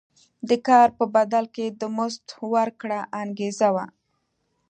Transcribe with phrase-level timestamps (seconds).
[0.49, 3.85] د کار په بدل کې د مزد ورکړه انګېزه وه.